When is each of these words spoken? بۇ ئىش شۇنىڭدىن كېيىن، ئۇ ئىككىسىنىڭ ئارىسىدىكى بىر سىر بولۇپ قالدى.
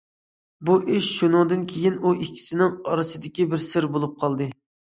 بۇ 0.69 0.77
ئىش 0.93 1.09
شۇنىڭدىن 1.17 1.67
كېيىن، 1.75 2.01
ئۇ 2.01 2.15
ئىككىسىنىڭ 2.21 2.75
ئارىسىدىكى 2.89 3.49
بىر 3.55 3.65
سىر 3.71 3.91
بولۇپ 3.95 4.21
قالدى. 4.27 4.53